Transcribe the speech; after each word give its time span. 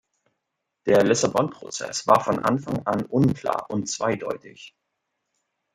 Der 0.87 1.03
Lissabon-Prozess 1.03 2.07
war 2.07 2.21
von 2.23 2.39
Anfang 2.39 2.87
an 2.87 3.05
unklar 3.05 3.69
und 3.69 3.87
zweideutig. 3.87 4.75